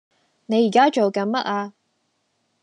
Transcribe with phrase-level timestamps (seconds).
[0.47, 1.73] 你宜家做緊乜呀？